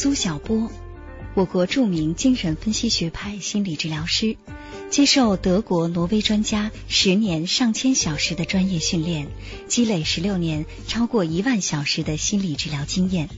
[0.00, 0.70] 苏小波，
[1.34, 4.36] 我国著名精神分析学派心理治疗师，
[4.90, 9.26] 接受德国、挪威专家十年上千小时的专业训练，
[9.66, 13.28] 积累十六年超过一万小时的心理治疗经验，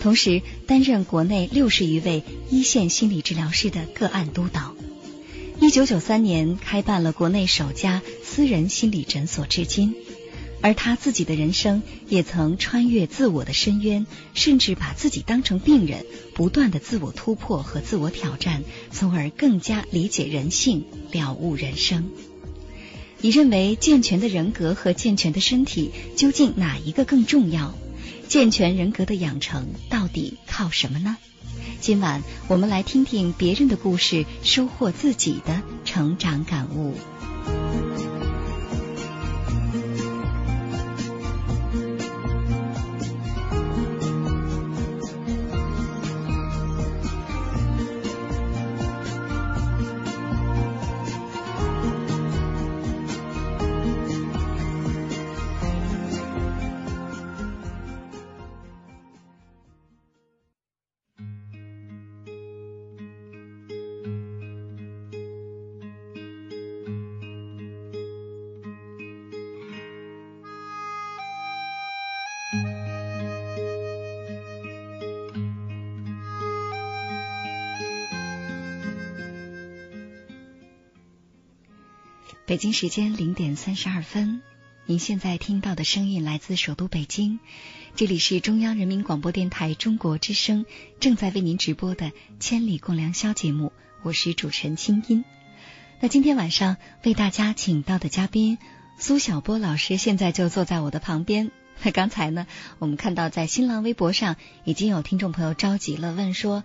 [0.00, 4.74] 同时担任国内六十余位一线心理治疗师的个案督导。
[5.60, 9.94] 一九九三年开办了国内首家私人心理诊所，至今。
[10.60, 22.10] 而他自己的人生也曾穿越自我的深渊，甚至把自己当成病人，不断的自我突破和自我挑战，从而更加理解人性，了悟人生。
[23.20, 27.74] 你认为健全的人格和健全的身体究竟哪一个更重要？
[28.28, 31.16] 健全人格的养成到底靠什么呢？
[31.80, 36.94] 今晚我们来听听别人的故事，收获自己的成长感悟。
[82.48, 84.40] 北京时间零点三十二分，
[84.86, 87.40] 您现在听到的声音来自首都北京，
[87.94, 90.64] 这里是中央人民广播电台中国之声
[90.98, 92.06] 正在为您直播的
[92.40, 93.70] 《千里共良宵》节目，
[94.02, 95.26] 我是主持人清音。
[96.00, 98.56] 那今天晚上为大家请到的嘉宾
[98.96, 101.50] 苏小波老师，现在就坐在我的旁边。
[101.82, 102.46] 那 刚才呢，
[102.78, 106.64] 我们看到在新浪微博上已经有听众朋友着急了，问说。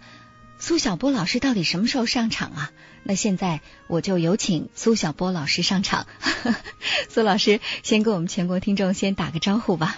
[0.66, 2.72] 苏小波老师到底什么时候上场啊？
[3.04, 6.08] 那现在我就有请苏小波老师上场。
[7.12, 9.98] 苏老师先跟我们全国听众先打个招呼吧。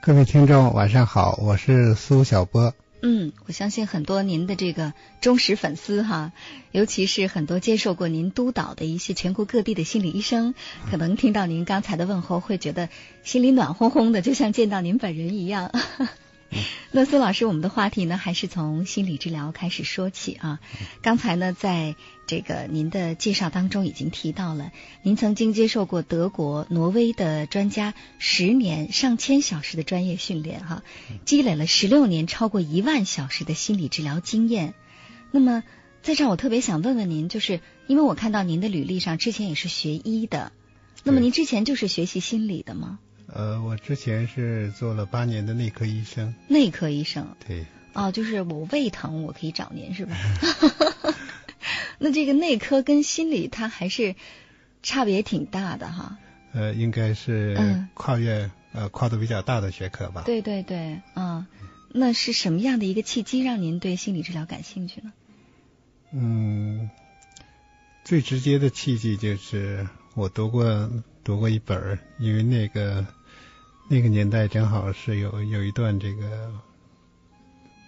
[0.00, 2.72] 各位听众晚上好，我是苏小波。
[3.02, 6.30] 嗯，我相信很多您的这个忠实粉丝哈，
[6.70, 10.54] 尤其是很多接受过您督导的一些全国各地的心理医生，
[10.88, 12.88] 可能听到您刚才的问候，会觉得
[13.24, 15.72] 心里暖烘烘的，就像见到您本人一样。
[16.90, 20.60] 那苏老师，我们的话题呢，还是从心理治疗开始说起啊。
[21.02, 21.94] 刚才呢，在
[22.26, 30.82] 这个您的介绍当中已经提到了，您曾经接受过德国、挪威的专家十年上千小时的专业训练，哈，
[31.24, 34.74] 积累了十六年超过一万小时的心理治疗经验。
[35.32, 35.64] 那么，
[36.02, 40.52] 在这儿我特别想问问您，就是因为我看到您的履历上之前也是学医的，
[41.02, 42.98] 那么您之前就是学习心理的吗？
[43.36, 46.34] 呃，我之前是做了八年的内科医生。
[46.48, 47.36] 内科医生。
[47.46, 47.66] 对。
[47.92, 50.16] 哦，就是我胃疼，我可以找您是吧？
[52.00, 54.14] 那这个内科跟心理它还是
[54.82, 56.16] 差别挺大的哈。
[56.52, 60.22] 呃，应该是跨越呃跨度比较大的学科吧。
[60.24, 61.46] 对对对，嗯，
[61.90, 65.12] 那是什么样的一个契机让您对心理治疗感兴趣呢？
[66.12, 66.88] 嗯，
[68.02, 70.90] 最直接的契机就是我读过
[71.22, 73.06] 读过一本，因为那个。
[73.88, 76.52] 那个年代正好是有有一段这个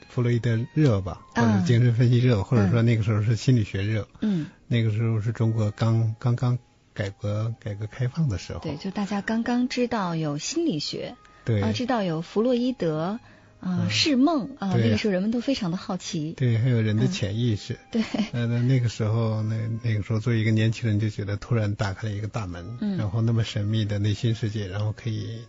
[0.09, 4.07] 弗洛伊德热吧，或者精神分析热，或者说那个时候是心理学热。
[4.21, 4.47] 嗯。
[4.69, 6.59] 那个时候是中国刚刚刚
[6.95, 8.61] 改革改革开放的时候。
[8.61, 13.19] 对，就大家刚刚知道有心理学，对，啊，知道有弗洛伊德
[13.61, 16.33] 啊，是梦啊，那个时候人们都非常的好奇。
[16.37, 17.79] 对，还有人的潜意识。
[17.91, 18.03] 对。
[18.33, 25.41] 那，那那个时候，那那个时候作为一个年轻人，就觉得突然打开了一个大门，然后那么神秘的内心世界，然后可以。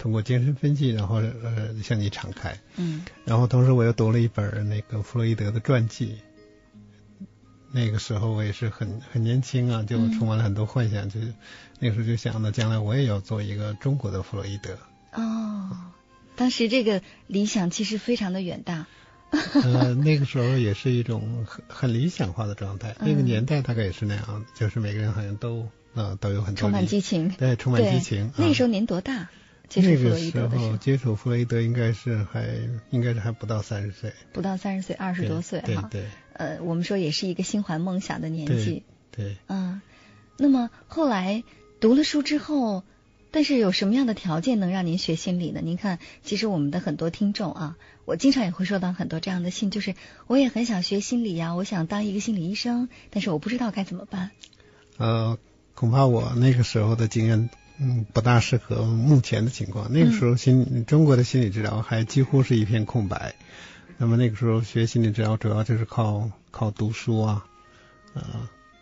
[0.00, 6.16] 通过精神分析，然后呃向你敞开，嗯，然后同时我又读了一本那个弗洛伊德的传记，
[7.70, 11.20] 那个时候我也是很很年轻啊，就充满了很多幻想，就
[11.78, 14.78] 那个时候就想呢，将来我也要做一个中国的弗洛伊德。
[15.12, 15.70] 哦，
[16.34, 18.86] 当时这个理想其实非常的远大。
[19.62, 22.96] 呃，那个时候也是一种很很理想化的状态。
[22.98, 28.32] 那个年代大概也是那样，就是每个人好像都呃都有很多充满激情，对，充满激情。
[28.36, 29.28] 那时候您多大？
[29.70, 32.46] 接触弗洛伊德的时候，接触弗洛伊德应该是还
[32.90, 35.88] 应该是还不到三十岁，不到三十岁，二十多岁哈。
[35.90, 36.04] 对对。
[36.34, 38.82] 呃，我们说也是一个心怀梦想的年纪。
[39.10, 39.36] 对。
[39.46, 39.80] 嗯，
[40.36, 41.42] 那么后来
[41.80, 42.82] 读了书之后。
[43.32, 45.60] 但是有什么样的条件能让您学心理呢？
[45.62, 49.94] 您看，其实我们的很多听众啊，我经常也会收到很多这样的信，就是
[50.26, 54.32] 我也很想学心理呀，我想当一个心理医生，但是我不知道该怎么办。
[54.96, 55.38] 呃，
[55.76, 57.50] 恐怕我那个时候的经验，
[57.80, 59.90] 嗯，不大适合目前的情况。
[59.90, 63.34] 那个时候心中国的心理治疗还几乎是一片空白。
[63.96, 67.46] 那么那个时候学心理治疗主要就是靠靠读书啊，
[68.14, 68.22] 呃，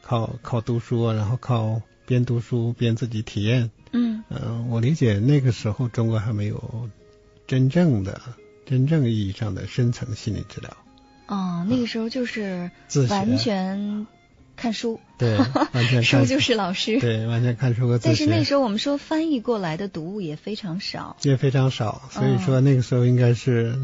[0.03, 3.71] 靠靠读书，啊，然后靠边读书边自己体验。
[3.93, 6.91] 嗯，呃，我理解那个时候中国还没有
[7.47, 8.21] 真正的、
[8.67, 10.77] 真正意义上的深层心理治疗。
[11.27, 12.71] 哦，那个时候就是
[13.09, 14.06] 完全
[14.59, 15.39] 看书，对，
[15.73, 23.79] 完全书就是老师，对，完全看书和但是那时候我们说翻译过来的读物也非常少，也非常少，所以说那个时候应该是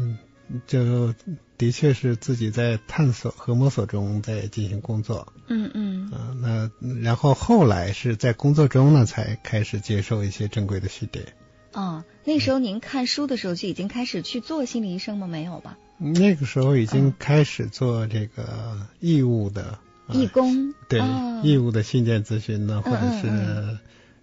[0.67, 1.15] 就。
[1.57, 5.31] 的确是自己在探索和摸索中在进行工作。
[5.47, 6.11] 嗯嗯。
[6.11, 6.69] 啊，那
[7.01, 11.27] 然后后来是在工作中呢，才开始接受一些正规的训练。
[11.71, 15.27] 哦，那时候您看书的时候就已经开始去做心理医生吗？
[15.27, 15.77] 没有吧？
[15.97, 21.01] 那个时候已经开始做这个义务的义工，对
[21.43, 23.77] 义务的信件咨询呢，或者是。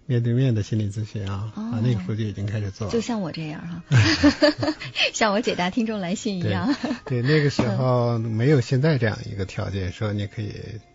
[0.05, 3.81] 面对面的心理咨询啊，啊，那个时候就已经开始做了，就像我这样哈，
[5.13, 6.75] 像我解答听众来信一样。
[7.05, 10.51] 对，那个时候没有现在这样一个条件，说你可以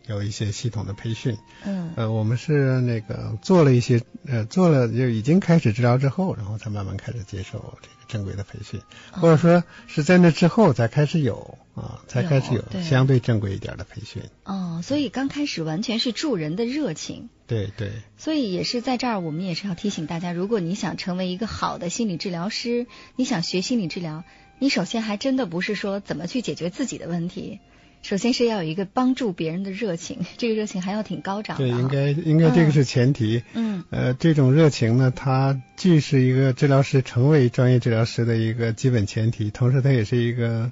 [0.09, 1.39] 有一些系统的培训。
[1.65, 1.93] 嗯。
[1.97, 14.23] 呃，我们是那个做了一些，呃，做了就已经开始治疗之后，然后才慢慢开始接受这个正规的培训，或者说是在那之后才开始有啊，才开始有相对正规一点的培训。
[14.45, 17.29] 哦，所以刚开始完全是助人的热情。
[17.47, 24.23] 对对，所以也是在这儿，我们也是要提醒大家，如果你想成为一个好的心理治疗师，你想学心理治疗，
[24.59, 27.61] 你首先还真的不是说怎么去解决自己的问题，
[28.03, 31.65] 首先是要有一个帮助别人的热情， 这个热情还要挺高涨的。
[31.65, 33.43] 对，应该应该这个是前提。
[33.55, 33.85] 嗯。
[33.91, 40.71] 呃，这种热情呢，它既是一个治疗师成为专业治疗师的一个基本前提，同时它也是一个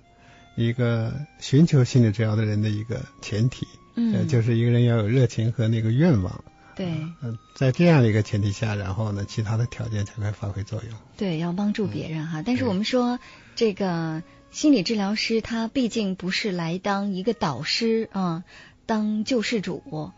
[0.56, 3.66] 一个寻求心理治疗的人的一个前提。
[3.94, 4.26] 嗯。
[4.28, 6.44] 就是一个人要有热情和那个愿望。
[6.74, 6.88] 对，
[7.22, 10.98] 嗯，在这样的一个前提下，然后呢，其他的条件才会发挥作用。
[11.16, 12.42] 对，要帮助别人哈。
[12.44, 13.18] 但是我们说，
[13.54, 14.22] 这个
[14.56, 18.42] 心理治疗师他毕竟不是来当一个导师啊，
[18.86, 20.12] 当救世主，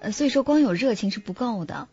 [0.00, 1.86] 呃，所以说光有热情是不够的。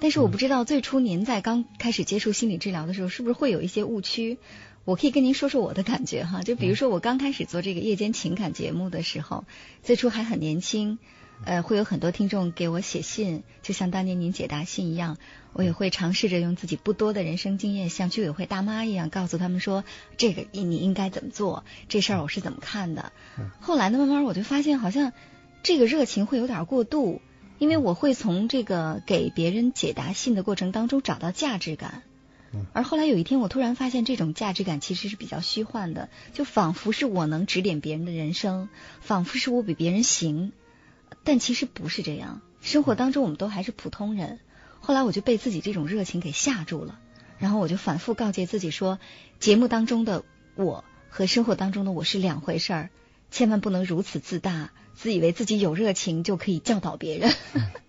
[0.00, 4.38] 但是我不知道最初您在刚开始接触心理治疗的时候，是不是会有一些误区？
[4.84, 6.42] 我可以跟您说说我的感觉哈。
[6.42, 9.44] 就比如说我刚开始做这个夜间情感节目的时候，
[9.84, 10.98] 最初还很年轻。
[11.44, 15.18] 呃，会有很多听众给我写信，就像当年您解答信一样，
[15.52, 19.84] 我也会尝试着用自己不多的人生经验，像居委会大妈一样，告诉他们说
[20.16, 23.12] 这个你应该怎么做，这事儿我是怎么看的。
[23.60, 25.12] 后来呢，慢慢我就发现，好像
[25.62, 27.20] 这个热情会有点过度，
[27.58, 32.02] 因为我会从这个给别人解答信的过程当中找到价值感。
[32.72, 38.70] 而后来有一天，我突然发现，这种价值感其实是比较虚幻的，就仿佛是我能指点别人的人生，
[39.02, 40.52] 仿佛是我比别人行。
[41.26, 44.38] 但其实不是这样，生活当中我们都还是普通人。
[44.78, 47.00] 后来我就被自己这种热情给吓住了，
[47.38, 49.00] 然后我就反复告诫自己说，
[49.40, 52.90] 节目当中的我和生活当中的我是两回事儿，
[53.32, 57.34] 千万不能如此自大，自以为自己有热情就可以教导别人。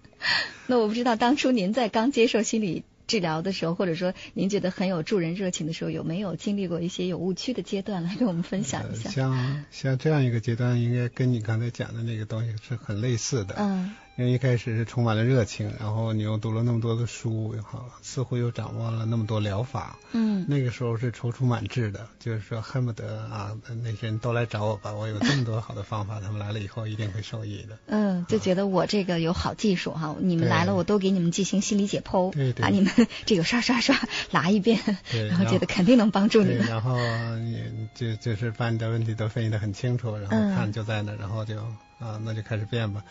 [0.65, 9.09] 那我不知道当初您在刚接受心理治疗的时候，或者说您觉得很有助人热情的时候，有没有经历过一些有误区的阶段，来跟我们分享一下？
[9.09, 13.55] 像像这样一个阶段，应该跟你刚才讲的那个东西是很类似的。
[13.57, 13.95] 嗯。
[14.17, 19.95] 因为一开始是充满了热情，然后你又读了那么多的书，好，似乎又掌握了那么多疗法。
[20.11, 23.51] 嗯，那个时候是踌躇满志的，就是说恨不得啊，
[23.83, 27.77] 那些人都来找我吧，我有这么多好的方法，他们来了以后一定会受益的。
[27.85, 32.91] 嗯，就觉得我这个有好技术哈，你们来了我都给你们进行心理解剖，对对，把你们
[33.27, 33.95] 这个刷刷刷
[34.31, 34.79] 拉一遍，
[35.11, 36.65] 对，然后觉得肯定能帮助你们。
[36.65, 36.97] 然后
[37.35, 41.55] 你就就是把你的问题都分析得很清楚，然后看就在那，然后就。
[41.99, 43.03] 啊，那就开始变吧。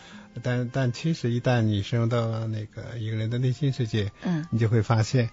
[0.43, 5.29] 但但其实一旦你深入到那个一个人的内心世界，嗯，你就会发现，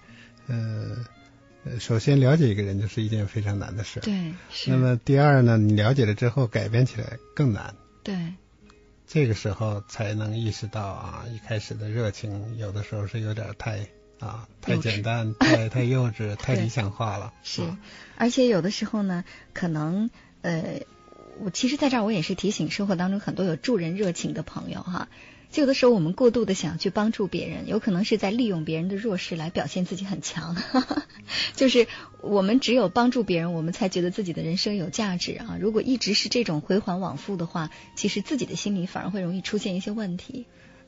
[0.47, 1.05] 呃，
[1.79, 3.99] 首先了解一个人就是一件非常难的事。
[3.99, 4.71] 对，是。
[4.71, 7.75] 那么第二呢，你了解了之后改变起来更难。
[8.03, 8.33] 对。
[9.07, 13.87] 这个时候才能意识到啊，一开始的热情有的时候是有点太
[14.19, 17.31] 啊，太简单， 太太幼稚，太理想化了。
[17.43, 17.61] 是，
[18.17, 20.09] 而且有的时候呢，可能
[20.41, 20.81] 呃，
[21.43, 25.09] 我其实在这儿我也是提醒生活当中很多有助人热情的朋友哈。
[25.51, 30.57] 就有的时候我们过度的想去帮助别人，有可能是在利用别人的弱势来表现自己很强。
[31.55, 31.87] 就是
[32.21, 35.57] 我们只有帮助别人，我们才觉得自己的人生有价值啊。
[35.61, 40.45] 如果一直是这种回环往复的话，其实自己的心里反而会容易出现一些问题。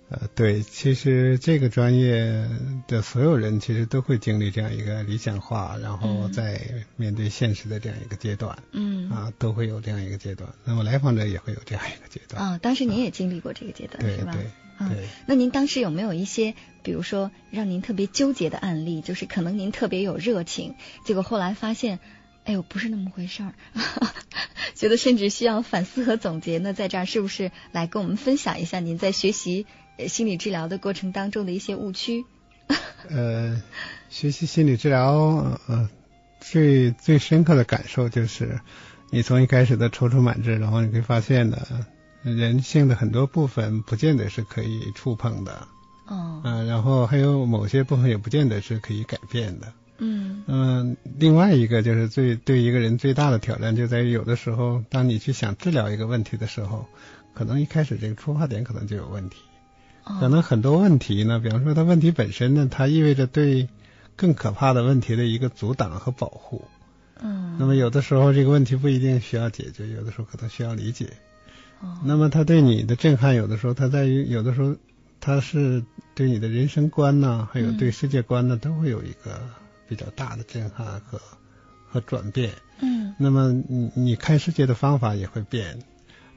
[0.10, 2.48] 呃，对，其实这个专业
[2.88, 6.62] 的所有人其实都会经历这样一个理想化，然后在
[6.96, 10.50] 面对现实的这样一个阶段，嗯，啊，都会有这样一个阶段。
[10.64, 12.42] 那么来访者也会有这样一个阶段。
[12.42, 14.32] 啊，当时您也经历过这个阶段，是吧？
[14.32, 15.08] 对，对。
[15.26, 19.02] 那您当时有没有一些，比如说让您特别纠结的案例？
[19.02, 22.00] 就是可能您特别有热情，结果后来发现，
[22.46, 23.54] 哎呦，不是那么回事儿，
[24.74, 26.60] 觉得甚至需要反思和总结。
[26.60, 29.66] 那在这儿是不是来跟我们分享一下您在学习？
[30.08, 32.26] 心理治疗的过程当中的一些误区。
[33.10, 33.62] 呃，
[34.10, 35.90] 学习心理治疗，呃，
[36.42, 38.60] 最最深刻的感受就是，
[39.10, 41.58] 你从一开始的踌躇满志，然后你会发现呢，
[42.24, 45.68] 人性的很多部分不见得是可以触碰的。
[46.08, 46.42] 哦。
[46.44, 49.74] 嗯，然后还有某些部分也不见得是可以改变的。
[50.00, 50.44] 嗯。
[50.48, 56.86] 嗯，另外一个就是最对一个人最大的挑战，就在于有的时候，当你去想治疗一个问题的时候，
[57.34, 59.38] 可能一开始这个出发点可能就有问题。
[60.20, 63.68] 可能很多问题呢，比方说它问题本身呢，它意味着对
[64.16, 66.64] 更可怕的问题的一个阻挡和保护。
[67.22, 67.58] 嗯。
[67.60, 71.14] 那么有的时候这个问题不一定需要解决，有的时候可能需要理解。
[71.82, 71.98] 哦。
[72.04, 74.76] 那么它对你的震撼，有的时候它在于，有的时候
[75.20, 75.84] 它是
[76.16, 79.42] 对你的人生观呢，还有对世界观呢，都会有一个
[79.88, 81.20] 比较大的震撼和
[81.90, 82.52] 和转变。
[82.82, 83.14] 嗯。
[83.18, 85.80] 那么你你看世界的方法也会变，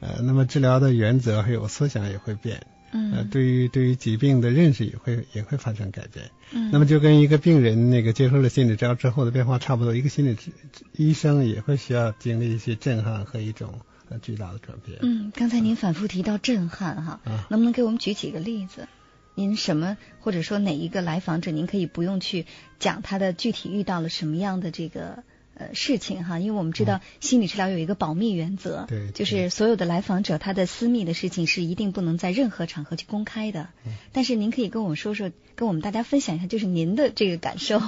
[0.01, 2.67] 呃，那么治疗的原则还有思想也会变。
[2.93, 6.31] 嗯，对于对于疾病的认识也会也会发生改变。
[6.53, 10.51] 嗯，那么就跟一个病人那个接受了心理治疗之后的变化差不多，一个心理治
[10.97, 14.99] 医生也会需要经历一些震撼和一种呃巨大的转变。
[15.03, 18.89] 嗯，刚才您反复提到震撼哈，能不能给我们举几个例子？
[19.35, 22.47] 您什么或者说哪一个来访者，您可以不用去
[22.79, 25.23] 讲他的具体遇到了什么样的这个。
[25.61, 33.69] 呃，事情哈，因为我们知道心理治疗有一个保密原则，对，就是所有的来访者他的私密的事情是一定不能在任何场合去公开的。
[34.13, 37.83] 但是您可以跟我们说说，跟我们大家分享一下，就是您的这个感受，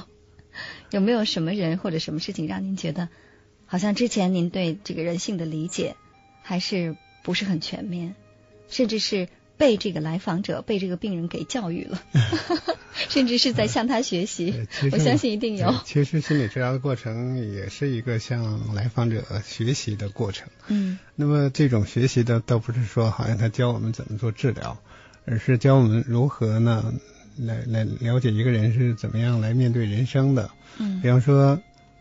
[0.93, 3.09] 有没有什么人或者什么事情让您觉得，
[3.65, 5.97] 好像之前您对这个人性的理解
[6.43, 8.15] 还是不是很全面，
[8.69, 9.29] 甚至是。
[9.63, 12.03] 被这个来访者、被这个病人给教育了，
[13.09, 14.67] 甚至是在向他学习。
[14.91, 15.73] 我相信一定有。
[15.85, 20.49] 其实心理治疗的过程也是一个向来访者学习的过程。
[20.67, 20.99] 嗯。
[21.15, 24.77] 那么这种学习的倒不是说好像他教我们怎么做治疗，
[25.27, 26.93] 而是教我们如何呢
[27.39, 30.51] 来来了解一个人是怎么样来面对人生的。
[30.79, 31.01] 嗯。
[31.01, 31.57] 比方说，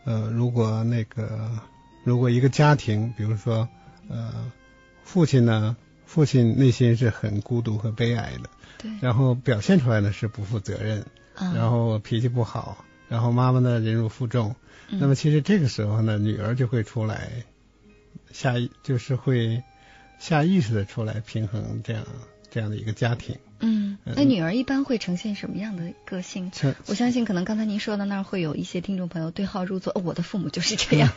[0.06, 1.52] 呃，如果那个
[2.04, 3.70] 如果一个家庭，比如说
[4.10, 4.52] 呃，
[5.04, 5.78] 父亲呢。
[6.14, 8.50] 父亲内心是很孤独和悲哀的，
[8.80, 11.06] 对，然后表现出来呢是不负责任，
[11.56, 14.54] 然后脾气不好，然后妈妈呢忍辱负重，
[14.90, 17.32] 那么其实这个时候呢，女儿就会出来
[18.34, 19.64] 下意就是会
[20.20, 22.06] 下意识的出来平衡这样
[22.52, 23.36] 这样的一个家庭。
[23.64, 26.52] 嗯，那女儿一般会呈现什么样的个性？
[26.88, 31.12] 我相信可能刚才您说的那儿会有一些听众朋友对号入座，哦，我的父母就是这样。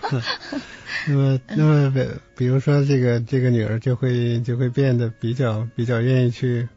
[1.08, 6.68] 那么，那么比比如说这个这个女儿就会就会变得比较比较愿意去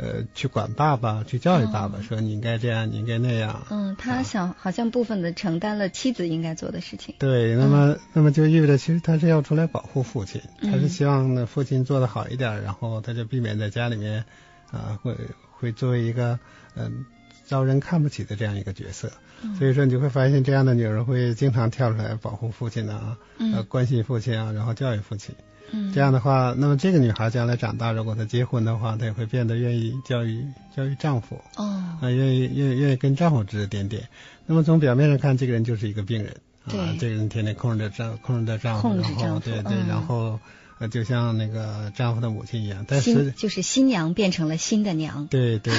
[0.00, 3.66] 呃去管爸爸，去教育爸爸，说你应该这样，你应该那样。
[3.70, 7.14] 嗯，他想好像部分的承担了妻子应该做的事情。
[7.18, 14.24] 对，那么那么就意味着其实他是要出来保护父亲，他是希望呢父亲做得好一点，然后他就避免在家里面。
[14.72, 15.16] 啊，会
[15.50, 16.38] 会作为一个
[16.76, 17.04] 嗯
[17.44, 19.10] 遭人看不起的这样一个角色，
[19.58, 25.34] 所以说你就会发现这样的女人会经常跳出来保护父亲啊，呃关心父亲啊，然后教育父亲。
[25.72, 30.44] 嗯，这样的话，那么这个女孩将来长大，如果她结婚的话，她也会变得愿意教育
[30.76, 31.40] 教育丈夫。
[31.56, 31.64] 哦，
[32.00, 34.08] 啊，愿意愿意愿意跟丈夫指指点点。
[34.46, 36.36] 那么从表面上看，这个人就是一个病人。
[36.68, 38.88] 对，这个人天天控制着丈控制着丈夫，
[39.20, 40.38] 然后对对，然后。
[40.80, 45.26] 呃，就像那个丈夫的母亲一样，但是就是新娘变成了新的娘。
[45.26, 45.74] 对对，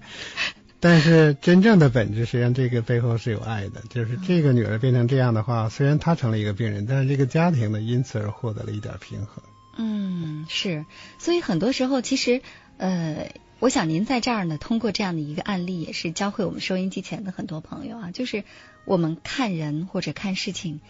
[0.84, 3.82] 但是真正的本质，实际上这个背后是有爱的。
[3.90, 9.42] 就是这个女儿变成这样的话，虽然她成了一个病人，但是这个家庭呢，因此而获得了一点平衡。
[9.78, 10.86] 嗯，是。
[11.20, 12.42] 所以很多时候，其实
[12.75, 18.44] 呃，我想您在这儿呢，通过这样的一个案例，也是教会我们收音机前的很多朋友啊，就是
[18.84, 20.82] 我们看人或者看事情，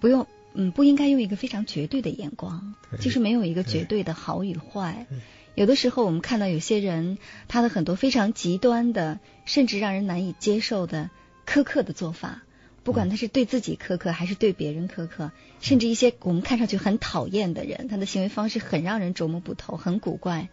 [0.00, 0.26] 不用。
[0.54, 5.06] 嗯，不应该用一个非常绝对的眼光，就是没有一个绝对的好与坏。
[5.54, 7.18] 有的时候我们看到有些人，
[7.48, 11.10] 他的很多非常极端的，甚至让人难以接受的
[11.46, 12.42] 苛刻的做法，
[12.82, 15.30] 不管他是对自己苛刻还是对别人苛刻，
[15.60, 20.48] 甚至一些我们看上去很讨厌的人，他的行为方式很让人琢磨不透，很古怪。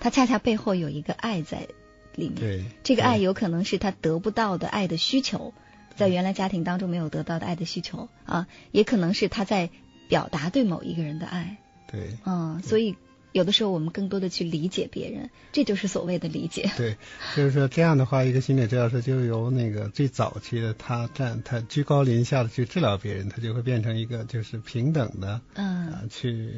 [0.00, 1.68] 他恰恰背后有一个爱在
[2.14, 5.54] 里面，这个爱有可能是他得不到的爱的需求。
[5.96, 9.70] 在原来家庭当中没有得到的爱的需求啊，也可能是他在
[10.08, 11.56] 表达对某一个人的爱。
[11.90, 12.96] 对，嗯，所以
[13.32, 16.70] 有的时候我们更多的去理解别人，这就是所谓的理解。
[16.76, 16.96] 对，
[17.34, 26.50] 就是说这样的话，一个心理治疗师就由那个最早期的他站他居高临下的去治疗别人，他就会变成一个就是平等的，嗯，去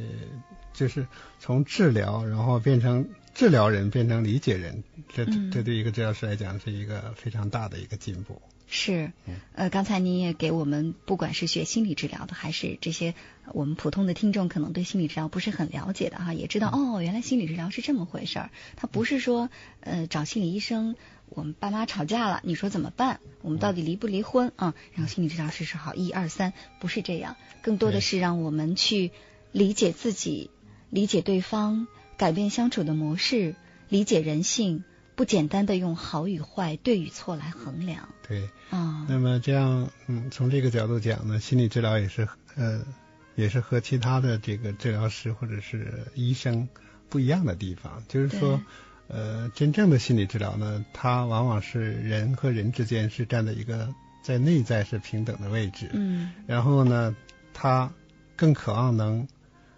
[0.73, 1.07] 就是
[1.41, 4.83] 从治疗然后变成治疗人变成理解人，
[5.15, 8.43] 这这对一个治疗师来讲是一个非常大的一个进步。
[8.67, 9.13] 是，
[9.55, 13.15] 呃，刚才您也给我们，不管是学心理治疗的，还是这些
[13.53, 18.51] 我们普通的听众，可能对心理治疗不是很了解的哈，也知道哦，原来心理治疗是这么回事儿。
[18.75, 19.51] 他不是说，
[19.83, 20.97] 呃，找心理医生，
[21.29, 23.21] 我们爸妈吵架了，你说怎么办？
[23.43, 24.75] 我们到底离不离婚啊？
[24.95, 29.13] 然后心理治疗师说好，一二三，不是这样，更多的是让我们去
[29.53, 30.51] 理解自己，
[30.91, 31.87] 理解对方，
[32.19, 33.55] 改变相处的模式，
[33.89, 34.85] 理解人性。
[35.15, 38.09] 不简单的用好与坏、对与错来衡量。
[38.29, 42.87] 对，啊，那么这样，嗯，从这个角度讲呢，心理治疗也是，呃，
[43.35, 46.69] 也是和其他的这个治疗师或者是医生
[47.09, 48.61] 不一样的地方，就是说，
[49.09, 57.17] 呃，真正的心理治疗呢，它往往是人和人之间是站在一个在内在是平等的位置，嗯，然后呢，
[57.53, 57.93] 他
[58.37, 59.27] 更渴望能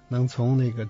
[0.09, 0.87] 能从那个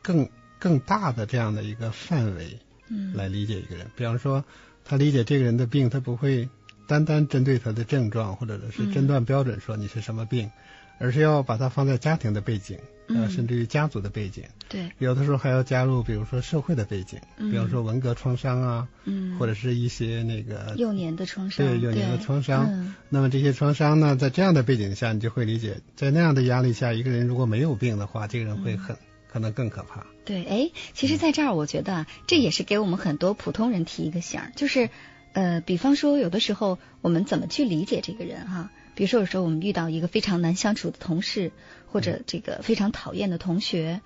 [0.00, 2.58] 更更大的这样的一个范围。
[2.90, 4.42] 嗯，来理解一个人，比方说，
[4.82, 6.48] 他理解这个人的病，他不会
[6.86, 10.50] 单单针对他的症状或者是诊断标准说你是什么病，
[10.98, 14.44] 而是要把它放在家庭的背景，呃，甚至于家族的背景。
[14.70, 17.50] 对，有的时候还要加入，比如说社会的背景，嗯。
[17.50, 22.94] 比方说文革创伤啊，嗯，或者是一些那个幼年的创伤，对幼年的创伤。
[23.10, 28.96] 那么这些创伤呢，在这样的背景下，你就会理解，在那样的压力下，一个人如果没有病的话，这个人会很
[29.28, 30.06] 可能更可怕。
[30.24, 34.90] 对，哎，其实，在这儿，我觉得这也是给我们很多普通人提一个醒儿，就是，
[35.32, 38.70] 呃，比方说，有的时候我们怎么去理解这个人哈？
[38.94, 41.52] 比如说，有时候我们遇到一个非常难相处的同事，
[41.86, 44.00] 或者这个非常讨厌的同学，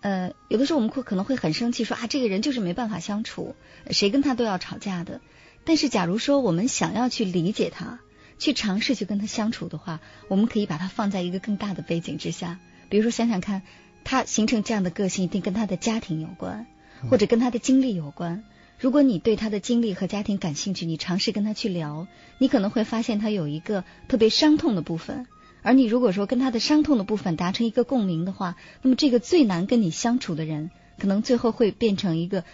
[0.00, 3.56] 呃，有的时候我们会可能会很生气，说啊，这个人就是没办法相处，
[3.90, 5.20] 谁跟他都要吵架的。
[5.64, 7.98] 但是，假如说我们想要去理解他，
[8.38, 13.62] 去尝试去跟他相处的话，我们可以把他放在一个更大的背景之下，比如说，想想看。
[14.08, 16.68] 他形成这样的个性，一定跟他的家庭有关，
[17.10, 18.44] 或者跟他的经历有关。
[18.78, 22.06] 如果你对他的经历和家庭感兴趣，你尝试跟他去聊，
[22.38, 25.26] 你可能会发现他有一个特别伤痛的部分。
[25.62, 32.44] 而你如果说跟他的伤痛的部分达成一个共鸣的话，那么这个最难跟你相处的人，可能最后会变成一个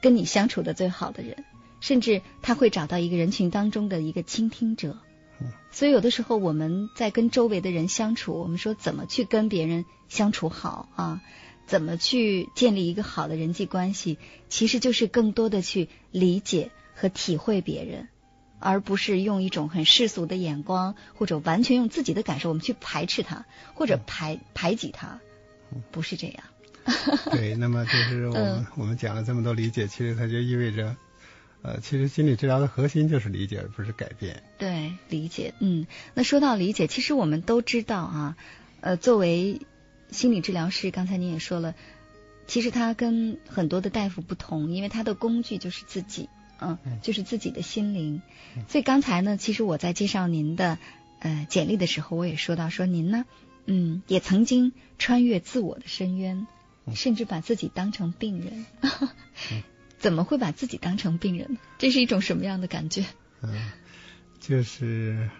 [0.00, 1.44] 跟你相处的最好的人，
[1.80, 4.98] 甚至他会找到一个人群当中的一个倾听者。
[5.70, 11.20] 所以有的时候我们在跟周围的人相处，我们说怎么去跟别人相处好啊？
[11.66, 14.18] 怎么去建立一个好的人际关系？
[14.48, 18.08] 其实就是更多的去理解和体会别人，
[18.58, 25.20] 而不是用一种很世俗的眼光，或者完全用自己的感受，我们去排斥他或者排排挤他，
[25.90, 26.44] 不是这样。
[27.30, 30.94] 对，那么就是我们 我们讲了这么多理解，其实它就意味着。
[31.62, 34.42] 呃，其实心理治疗的核心就是理解，而不是改变。
[34.58, 35.54] 对，理解。
[35.60, 38.36] 嗯，那说到理解，其实我们都知道啊，
[38.80, 39.60] 呃，作为
[40.10, 41.76] 心理治疗师，刚才您也说了，
[42.48, 46.28] 其实他跟很多的大夫不同，因为他的工具就是自己，
[46.60, 48.22] 嗯，就是自己的心灵。
[48.68, 50.78] 所以刚才呢，其实我在介绍您的
[51.20, 53.24] 呃简历的时候，我也说到，说您呢，
[53.66, 56.48] 嗯，也曾经穿越自我的深渊，
[56.92, 58.66] 甚至把自己当成病人。
[60.02, 61.60] 怎么会把自己当成病人呢？
[61.78, 63.06] 这是一种什么样的感觉？
[63.40, 63.70] 嗯，
[64.40, 65.30] 就是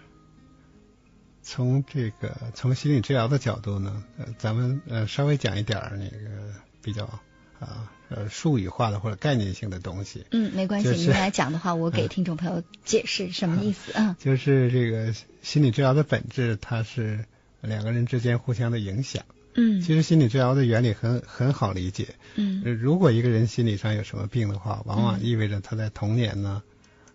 [1.41, 7.03] 从这个从心理治疗的角度呢，呃，咱们呃稍微讲一点那个比较
[7.59, 10.25] 啊呃术语化的或者概念性的东西。
[10.31, 14.15] 嗯，没关系，您来讲的话，我给听众朋友解释什么意思啊？
[14.23, 17.25] 就是这个心理治疗的本质，它是
[17.59, 19.25] 两个人之间互相的影响。
[19.55, 22.15] 嗯，其实心理治疗的原理很很好理解。
[22.35, 26.63] 嗯，如果一个人心理上有什么病的话，往往意味着他在童年呢，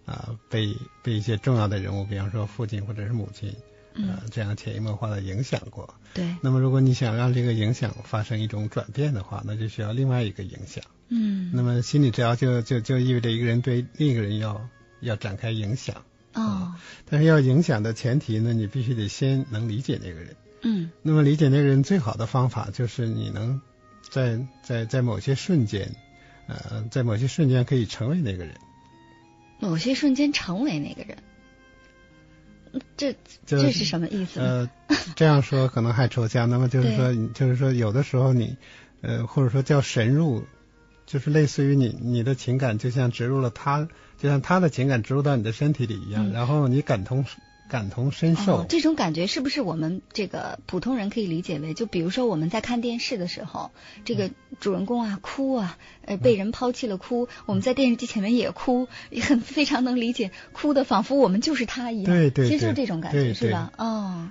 [0.07, 3.55] 啊，被被一些重要的人物，比方说父亲或者是母亲，
[3.94, 5.94] 呃，这样潜移默化的影响过。
[6.14, 6.37] 对。
[6.40, 10.85] 那么，如果你想让这个影响发生一种转变的话，那就需要另外一个影响。
[11.09, 11.51] 嗯。
[11.53, 14.68] 那么，心理治疗就就就意味着一个人对另一个人要
[15.01, 16.05] 要展开影响。
[16.35, 16.74] 哦。
[17.11, 20.37] 但是要影响的前提呢，你必须得先能理解那个人。
[20.62, 23.60] 嗯那么理解那个人最好的方法就是你能
[24.10, 25.94] 在在在某些瞬间，
[26.46, 28.54] 呃，在某些瞬间可以成为那个人。
[29.60, 31.18] 某些瞬间成为那个人，
[32.72, 34.70] 嗯这这是什么意思呢？
[34.88, 36.48] 呃，这样说可能还抽象。
[36.48, 38.56] 那么就是说， 就是说，有的时候你，
[39.00, 40.44] 呃，或者说叫神入，
[41.06, 47.24] 就是类似于你你的情感就像植入了他，就像他的情感植入到你的身体里一样，嗯然后你感同
[47.68, 48.59] 感同身受。
[48.59, 53.70] 哦，这种感觉是不是我们这个普通人可以理解为，就比如说我们在看电视的时候，
[54.04, 63.35] 这个主人公啊哭啊，呃被人抛弃了哭，我们在电视机前面也哭，也 很非常能理解，哭的仿佛我们就是他一样，对对接受对这种感觉对。
[63.35, 63.72] 是吧？
[63.76, 64.31] 哦，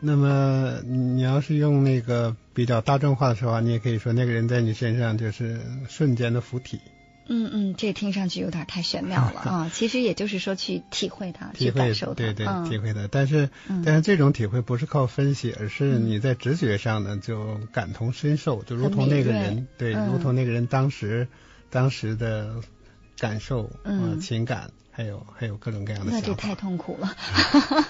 [0.00, 6.80] 那么你要是用那个比较大众化的说法，你也可以说那个人在你身上就是瞬间的附体，
[7.28, 9.70] 嗯嗯，这听上去有点太玄妙了 啊！
[9.72, 13.08] 其实也就是说去体会它，体会去感受它，对对、嗯、体会它。
[13.10, 21.28] 但是、嗯但是这种体会不是靠分析，而是你在直觉上呢就感同身受，就如同那个人对，嗯如同那个人当时
[21.70, 22.54] 当时的
[23.18, 26.28] 感受、嗯呃情感，还有还有各种各样的想法。
[26.28, 27.14] 那这太痛苦了。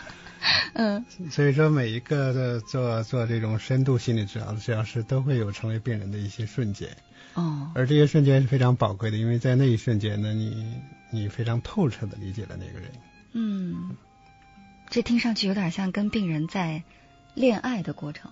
[0.75, 6.97] 嗯所以说，每一个的做做这种深度心理治疗的治疗师都会有成为病人的一些瞬间。
[7.37, 10.75] 哦，而这些瞬间是非常宝贵的，因为在那一瞬间呢，你
[11.11, 12.91] 你非常透彻的理解了那个人。
[13.33, 13.95] 嗯，
[14.89, 16.83] 这听上去有点像跟病人在
[17.35, 18.31] 恋爱的过程，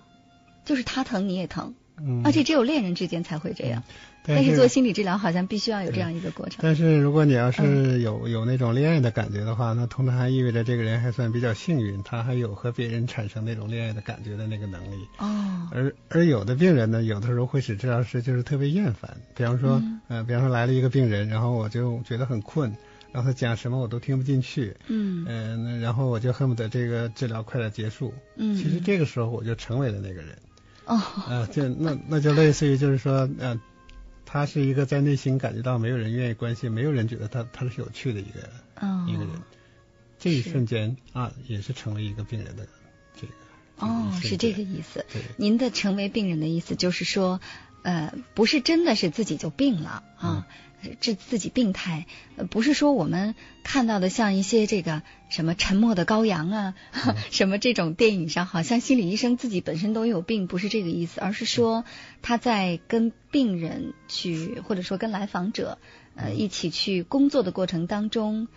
[0.65, 3.83] 就是他疼你也疼，嗯，而且只有恋人之间才会这样。
[4.27, 6.57] 但但是做心理治疗好像必须要有这样一个过程。
[6.63, 15.05] 但是如果你要嗯是有、有那种恋爱的感觉的话，那通常还意味着这个人还算比较幸运，他还有和别人产生那种恋爱的感觉的那个能力。
[15.19, 22.75] 哦，而而有的病人呢，有的时候会使治疗师就是特别厌烦，比方说，嗯呃，比方说来了一个病人，然后我就觉得很困，
[23.11, 28.11] 然后他讲什么我都听不进去，嗯然后我就恨不得这个治疗快点结束。
[28.37, 30.35] 嗯，其实这个时候我就成为了那个人。
[30.85, 33.59] 哦，啊，就那那就类似于就是说，呃，
[34.25, 39.29] 他是一个在内心感觉到没有人愿意关心，没有人觉得他他是有趣的一个、哦一个人，
[40.19, 42.67] 这一瞬间啊，也是成为一个病人的
[43.15, 43.33] 这个。
[43.77, 45.05] 哦，是这个意意思。
[45.11, 47.41] 对，您的成为病人的意思就是说，
[47.85, 50.47] 呃，不是真的是自己就病了啊，
[50.99, 56.73] 这自己病态，呃不是说我们看到的像一些这个什么沉默的羔羊啊，
[57.29, 61.85] 什么这种电影上，好像心理医生自己本身都有病，不是这个意思，而是说
[62.23, 65.77] 他在跟病人去，或者说跟来访者，
[66.15, 68.47] 呃，一起去工作的过程当中。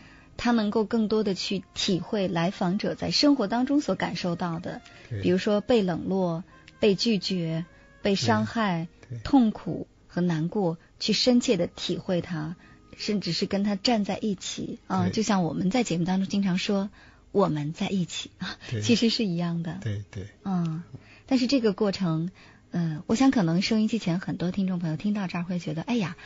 [0.40, 4.80] 他能够更多的去体会来访者在生活当中所感受到的，
[5.20, 6.44] 比如说被冷落、
[6.78, 7.64] 被拒绝、
[8.02, 12.56] 被伤害、对痛苦和难过，去深切的体会它，
[12.96, 14.78] 甚至是跟他站在一起。
[14.86, 15.12] 啊，对。
[15.12, 16.90] 就像我们在节目当中经常说
[17.32, 18.30] 我们在一起。
[18.38, 19.78] 啊，其实是一样的。
[19.80, 20.82] 对对，嗯，
[21.26, 22.30] 但是这个过程，
[22.70, 26.16] 嗯、我想可能收音机前很多听众朋友听到这儿会觉得，哎呀，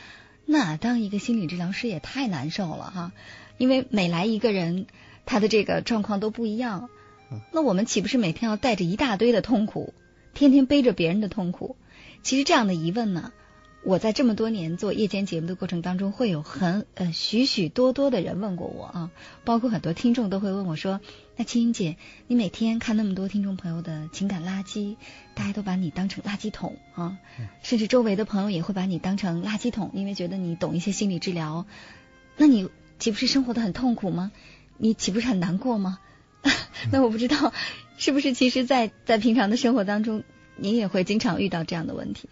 [0.45, 3.11] 那当一个心理治疗师也太难受了哈，
[3.57, 4.87] 因为每来一个人，
[5.25, 6.89] 他的这个状况都不一样
[7.31, 9.93] 嗯，那我们岂不是每天要带着一大堆的痛苦，
[10.33, 11.77] 天天背着别人的痛苦？
[12.23, 13.31] 其实这样的疑问呢，
[13.83, 19.11] 我在这么多年做夜间节目的过程当中，会有很呃许许多多的人问过我啊，
[19.43, 21.01] 包括很多听众都会问我说
[21.35, 24.95] ：“那青音姐，你每天看那么多听众朋友的情感垃圾，
[25.35, 27.17] 大家都把你当成垃圾桶啊，
[27.61, 31.65] 甚至周围的朋友也会把你当成垃圾桶，因为觉得你懂一些心理治疗，
[32.37, 34.31] 那你岂不是生活的很痛苦吗？
[34.77, 35.99] 你岂不是很难过吗？
[36.91, 37.53] 那我不知道
[37.97, 40.23] 是不是其实在，在平常的生活当中，
[40.63, 42.29] 您也会经常遇到这样的问题。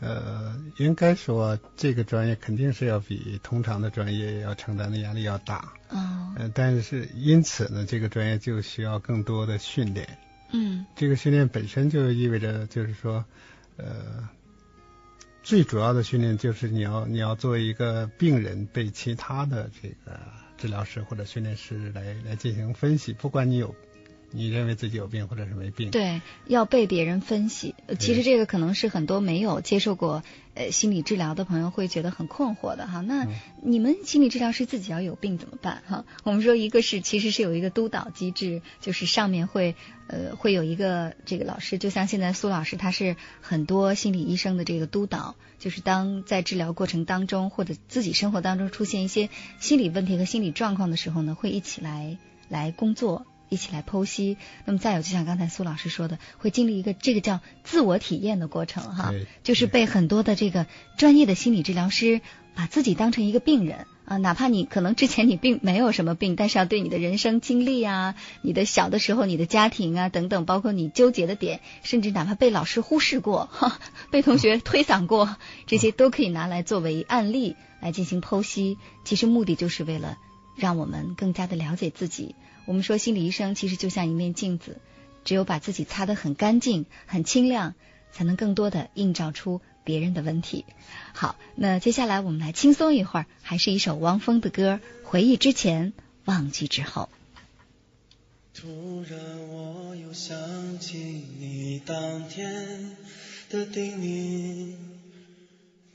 [0.00, 10.18] 呃，应该说这个专业肯定是要比通常的专业要承担的压力要大，哦，呃，但是因此呢，这个专业就需要更多的训练。
[10.52, 13.24] 嗯这个训练本身就意味着，就是说，
[13.76, 14.28] 呃，
[15.42, 20.20] 最主要的训练就是你要你要作为一个病人被其他的这个
[20.58, 23.74] 治疗师或者训练师来来进行分析，不管你有
[24.34, 27.74] 你认为自己有病或者是没病，对，要被别人分析。
[27.86, 33.00] 呃其实这个可能是很多没有接受过呃心理治疗的朋友会觉得很困惑的哈。
[33.00, 33.28] 那嗯
[33.62, 36.04] 你们心理治疗师自己要有病怎么办哈？
[36.24, 39.76] 我们说一个是其实是有一个督导机制，就是上面会
[40.08, 52.18] 呃会有一个这个老师，就像现在苏老师他是很多心理医生的这个督导，就是当在治疗过程当中或者自己生活当中出现一些心理问题和心理状况的时候呢，会一起来
[52.48, 53.26] 来工作。
[53.54, 54.36] 一起来剖析。
[54.66, 60.66] 那么再有，就像刚才苏老师说的，会经历一个这个叫自我体验的过程哈，就是被很多的这个
[60.98, 62.20] 专业的心理治疗师
[62.54, 63.86] 把自己当成一个病人。
[64.04, 73.78] 啊，哪怕你可能之前你并没有什么病，但是要对你的人生经历啊、你的小的时候、你的家庭啊等等，包括你纠结的点，甚至哪怕被老师忽视过、哈，
[74.10, 75.36] 被同学推搡过，
[75.66, 78.76] 这些都可以拿来作为案例来进行剖析。
[79.04, 80.18] 其实目的就是为了
[80.56, 82.34] 让我们更加的了解自己。
[82.66, 84.80] 我们说心理医生其实就像一面镜子，
[85.24, 87.74] 只有把自己擦得很干净、很清亮，
[88.12, 89.60] 才能更多的映照出。
[89.86, 90.64] 别人的问题，
[91.12, 95.92] 好，那接下来我们来轻松一会儿，还是一首汪峰的歌，《回忆之前，
[96.24, 97.10] 忘记之后》。
[98.58, 100.96] 突然我又想起
[101.38, 102.96] 你当天
[103.50, 104.74] 的叮咛，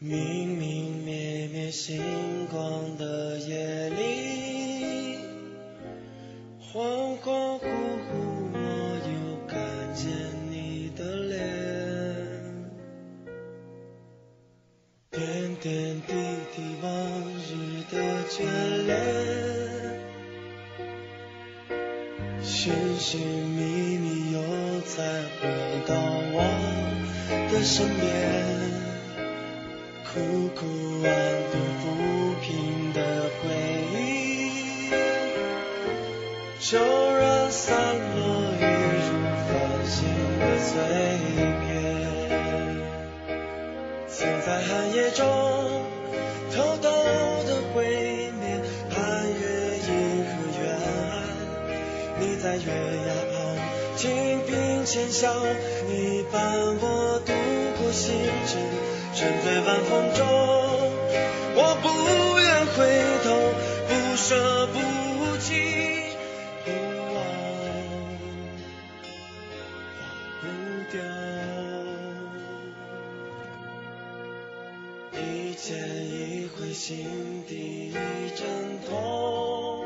[0.01, 5.17] 明明灭灭星光的夜里，
[6.57, 8.07] 恍恍惚惚
[8.53, 8.57] 我
[9.03, 9.11] 又
[9.45, 9.59] 看
[9.93, 10.07] 见
[10.49, 11.37] 你的脸。
[15.11, 16.13] 点点滴
[16.55, 16.89] 滴往
[17.35, 18.37] 日的眷
[18.85, 18.95] 恋，
[22.41, 24.39] 寻寻觅觅又
[24.79, 25.43] 再回
[25.85, 25.93] 到
[26.31, 26.37] 我
[27.51, 28.07] 的身边，
[30.11, 30.19] 苦
[30.55, 30.65] 苦
[31.03, 31.07] 安
[31.51, 31.83] 抚抚
[32.41, 33.45] 平的回
[33.93, 34.89] 忆，
[36.59, 37.69] 就让散
[38.15, 38.17] 落
[38.59, 38.61] 雨
[39.05, 39.07] 如
[39.45, 39.49] 繁
[39.85, 39.97] 星
[40.39, 40.71] 的碎
[41.61, 41.69] 片，
[44.07, 45.21] 曾在寒夜中
[46.55, 46.89] 偷偷
[47.45, 47.77] 的会
[48.31, 48.43] 面，
[48.89, 48.97] 盼
[49.29, 49.41] 月
[49.77, 49.89] 银
[50.25, 51.21] 河远岸。
[52.19, 52.67] 你在月
[53.05, 53.37] 牙旁
[53.95, 54.01] 轻
[54.47, 54.49] 鬓
[54.85, 55.31] 浅笑，
[55.87, 56.41] 你伴
[56.81, 57.31] 我度
[57.79, 58.07] 过星
[58.47, 58.59] 辰，
[59.19, 60.25] 沉醉晚风中。
[61.53, 61.89] 我不
[62.39, 62.87] 愿回
[63.21, 63.27] 头，
[63.89, 64.79] 不舍不
[65.39, 65.49] 弃。
[66.65, 66.67] 一
[67.11, 67.19] 忘
[70.41, 70.47] 忘
[70.89, 70.95] 掉，
[75.19, 75.67] 一牵
[76.07, 77.93] 一回心底一
[78.37, 78.47] 阵
[78.89, 79.83] 痛，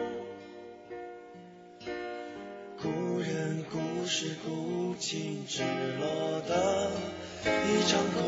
[2.80, 6.92] 故人故事古琴只落得
[7.48, 8.22] 一场空，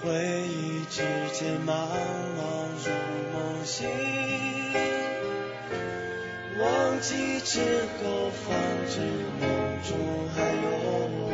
[0.00, 0.08] 回
[0.46, 2.40] 忆之间茫茫
[2.84, 2.90] 如
[3.32, 3.88] 梦醒，
[6.60, 7.60] 忘记之
[8.02, 8.54] 后方
[8.88, 9.00] 知
[9.40, 9.46] 梦
[9.82, 9.98] 中
[10.34, 11.27] 还有。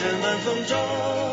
[0.00, 1.29] 这暖风中。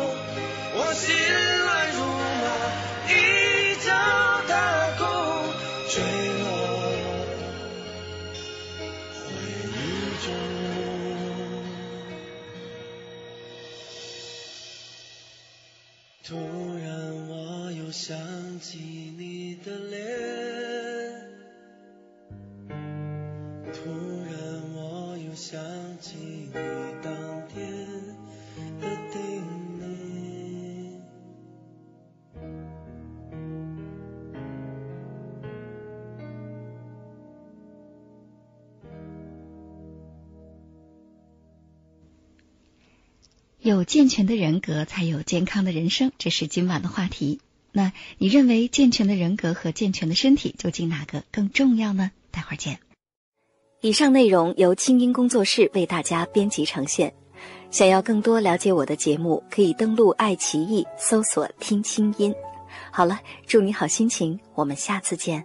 [43.68, 47.38] 有健全的人格，才有健康的人生，这是今晚的话题。
[47.70, 52.10] 那你认为健全的人格和健全的身体，究竟哪个更重要呢？
[52.30, 52.80] 待会儿见。
[53.82, 57.12] 以上内容由清音工作室为大家编辑呈现。
[57.70, 62.34] 想要更多了解我的节目，可以登录爱奇艺搜索“听清音”。
[62.90, 65.44] 好了，祝你好心情，我们下次见。